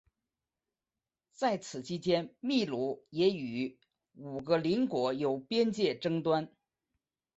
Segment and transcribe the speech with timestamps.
[1.31, 3.77] 在此期间秘鲁也与
[4.15, 6.49] 五个邻国有边界争端。